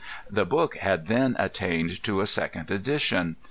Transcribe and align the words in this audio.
The 0.31 0.47
book 0.47 0.77
had 0.77 1.05
then 1.05 1.35
attained 1.37 2.01
to 2.05 2.21
a 2.21 2.25
second 2.25 2.71
edition. 2.71 3.35